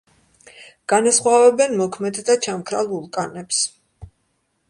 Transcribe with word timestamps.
განასხვავებენ 0.93 1.75
მოქმედ 1.83 2.17
და 2.29 2.37
ჩამქრალ 2.47 2.91
ვულკანებს. 2.95 3.59